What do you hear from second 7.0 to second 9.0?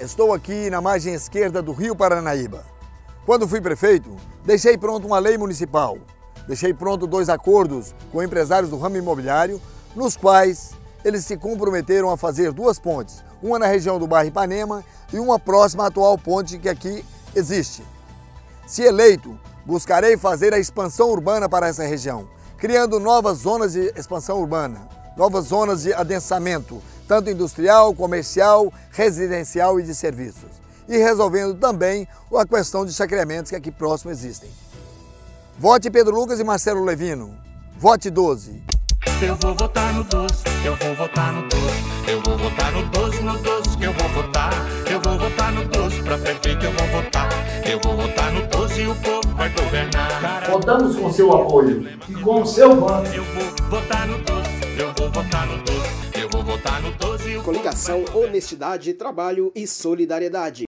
dois acordos com empresários do ramo